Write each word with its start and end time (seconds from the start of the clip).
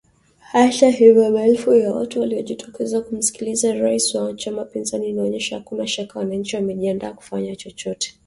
Hata 0.39 0.89
hivyo 0.89 1.31
maelfu 1.31 1.73
ya 1.73 1.93
watu 1.95 2.19
waliojitokeza 2.19 3.01
kumsikiliza 3.01 3.73
rais 3.73 4.15
wa 4.15 4.33
chama 4.33 4.65
pinzani 4.65 5.09
inaonyesha 5.09 5.55
hakuna 5.55 5.87
shaka 5.87 6.19
wananchi 6.19 6.55
wamejiandaa 6.55 7.13
kufanya 7.13 7.55
chochote 7.55 8.15